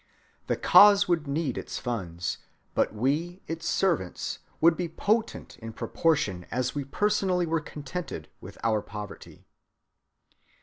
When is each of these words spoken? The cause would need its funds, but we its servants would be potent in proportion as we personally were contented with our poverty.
The 0.47 0.55
cause 0.55 1.07
would 1.07 1.27
need 1.27 1.59
its 1.59 1.77
funds, 1.77 2.39
but 2.73 2.91
we 2.91 3.43
its 3.45 3.67
servants 3.67 4.39
would 4.59 4.75
be 4.75 4.89
potent 4.89 5.59
in 5.59 5.73
proportion 5.73 6.47
as 6.49 6.73
we 6.73 6.83
personally 6.83 7.45
were 7.45 7.61
contented 7.61 8.27
with 8.39 8.57
our 8.63 8.81
poverty. 8.81 9.45